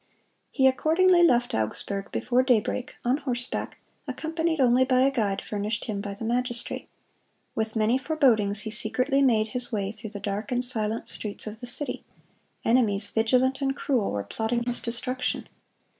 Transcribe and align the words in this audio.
He 0.49 0.65
accordingly 0.65 1.21
left 1.21 1.53
Augsburg 1.53 2.11
before 2.11 2.41
daybreak, 2.41 2.95
on 3.05 3.17
horseback, 3.17 3.77
accompanied 4.07 4.59
only 4.59 4.83
by 4.83 5.01
a 5.01 5.11
guide 5.11 5.43
furnished 5.43 5.85
him 5.85 6.01
by 6.01 6.15
the 6.15 6.23
magistrate. 6.25 6.89
With 7.53 7.75
many 7.75 7.99
forebodings 7.99 8.61
he 8.61 8.71
secretly 8.71 9.21
made 9.21 9.49
his 9.49 9.71
way 9.71 9.91
through 9.91 10.09
the 10.09 10.19
dark 10.19 10.51
and 10.51 10.65
silent 10.65 11.07
streets 11.07 11.45
of 11.45 11.59
the 11.59 11.67
city. 11.67 12.03
Enemies, 12.65 13.11
vigilant 13.11 13.61
and 13.61 13.75
cruel, 13.75 14.09
were 14.11 14.23
plotting 14.23 14.63
his 14.63 14.79
destruction. 14.81 15.47